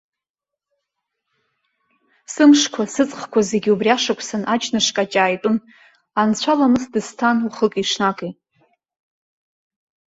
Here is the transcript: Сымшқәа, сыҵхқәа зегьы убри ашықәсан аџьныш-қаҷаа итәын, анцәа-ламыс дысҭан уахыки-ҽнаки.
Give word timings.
Сымшқәа, 2.33 2.83
сыҵхқәа 2.93 3.41
зегьы 3.49 3.69
убри 3.73 3.91
ашықәсан 3.95 4.43
аџьныш-қаҷаа 4.53 5.33
итәын, 5.35 5.57
анцәа-ламыс 6.19 6.85
дысҭан 6.93 7.37
уахыки-ҽнаки. 7.45 8.31